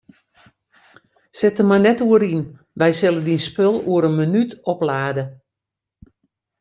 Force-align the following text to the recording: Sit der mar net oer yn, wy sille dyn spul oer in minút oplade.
Sit 1.39 1.55
der 1.57 1.67
mar 1.69 1.81
net 1.83 1.99
oer 2.05 2.23
yn, 2.33 2.43
wy 2.79 2.91
sille 2.99 3.21
dyn 3.25 3.43
spul 3.47 3.75
oer 3.91 4.03
in 4.09 4.15
minút 4.19 4.51
oplade. 4.71 5.23